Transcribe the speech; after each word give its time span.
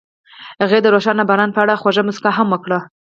هغې 0.61 0.79
د 0.83 0.87
روښانه 0.93 1.23
باران 1.29 1.49
په 1.53 1.59
اړه 1.63 1.79
خوږه 1.81 2.03
موسکا 2.07 2.31
هم 2.37 2.47
وکړه. 2.51 2.79